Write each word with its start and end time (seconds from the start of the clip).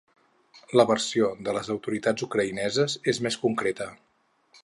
La 0.79 0.85
versió 0.91 1.27
de 1.49 1.53
les 1.57 1.69
autoritats 1.75 2.27
ucraïneses 2.29 2.97
és 3.13 3.23
més 3.27 3.41
concreta. 3.47 3.91